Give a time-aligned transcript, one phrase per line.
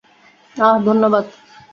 [0.55, 1.25] আহ, ধন্যবাদ।